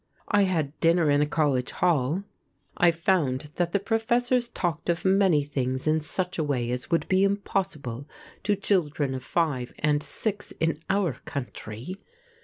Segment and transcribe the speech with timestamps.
[0.29, 2.23] I had dinner in a college hall.
[2.75, 7.07] I found that the professors talked of many things in such a way as would
[7.07, 8.07] be impossible
[8.41, 12.01] to children of five and six in our country.